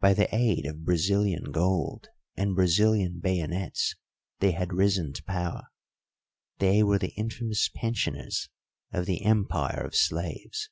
By 0.00 0.14
the 0.14 0.34
aid 0.34 0.64
of 0.64 0.86
Brazilian 0.86 1.50
gold 1.52 2.08
and 2.36 2.56
Brazilian 2.56 3.20
bayonets 3.22 3.94
they 4.38 4.52
had 4.52 4.72
risen 4.72 5.12
to 5.12 5.22
power; 5.24 5.64
they 6.56 6.82
were 6.82 6.98
the 6.98 7.12
infamous 7.18 7.68
pensioners 7.68 8.48
of 8.92 9.04
the 9.04 9.22
empire 9.26 9.84
of 9.84 9.94
slaves. 9.94 10.70